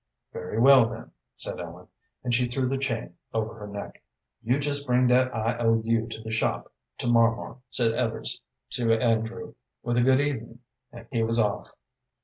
[0.33, 1.87] "Very well, then," said Ellen,
[2.23, 4.01] and she threw the chain over her neck.
[4.41, 8.39] "You just bring that I O U to the shop to mor mor," said Evarts
[8.71, 10.57] to Andrew; then, with a "Good evening,"
[11.11, 11.69] he was off.